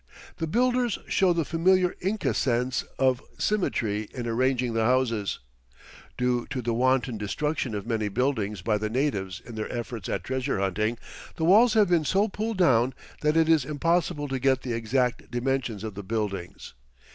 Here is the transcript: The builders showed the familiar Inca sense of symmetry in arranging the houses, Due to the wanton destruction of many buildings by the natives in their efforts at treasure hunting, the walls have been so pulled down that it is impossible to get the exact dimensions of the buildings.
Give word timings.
The 0.37 0.47
builders 0.47 0.97
showed 1.07 1.35
the 1.35 1.45
familiar 1.45 1.95
Inca 2.01 2.33
sense 2.33 2.81
of 2.97 3.21
symmetry 3.37 4.09
in 4.15 4.25
arranging 4.25 4.73
the 4.73 4.83
houses, 4.85 5.37
Due 6.17 6.47
to 6.47 6.63
the 6.63 6.73
wanton 6.73 7.19
destruction 7.19 7.75
of 7.75 7.85
many 7.85 8.09
buildings 8.09 8.63
by 8.63 8.79
the 8.79 8.89
natives 8.89 9.39
in 9.45 9.53
their 9.53 9.71
efforts 9.71 10.09
at 10.09 10.23
treasure 10.23 10.59
hunting, 10.59 10.97
the 11.35 11.45
walls 11.45 11.75
have 11.75 11.89
been 11.89 12.03
so 12.03 12.27
pulled 12.27 12.57
down 12.57 12.95
that 13.21 13.37
it 13.37 13.47
is 13.47 13.63
impossible 13.63 14.27
to 14.29 14.39
get 14.39 14.63
the 14.63 14.73
exact 14.73 15.29
dimensions 15.29 15.83
of 15.83 15.93
the 15.93 16.01
buildings. 16.03 16.73